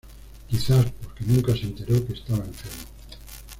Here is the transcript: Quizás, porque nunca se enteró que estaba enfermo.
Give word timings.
Quizás, 0.49 0.89
porque 1.03 1.23
nunca 1.25 1.53
se 1.55 1.65
enteró 1.65 2.03
que 2.03 2.13
estaba 2.13 2.43
enfermo. 2.43 2.85